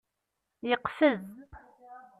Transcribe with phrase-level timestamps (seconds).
[0.69, 1.25] Yeqfez.